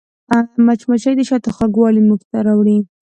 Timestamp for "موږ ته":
2.07-2.37